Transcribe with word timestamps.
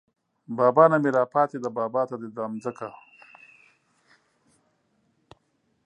بابا 0.57 0.83
نه 0.91 0.97
مې 1.03 1.09
راپاتې 1.19 1.57
ده 1.63 1.69
بابا 1.77 2.01
ته 2.09 2.15
ده 2.21 2.27
دا 2.37 2.45
ځمکه 2.63 2.89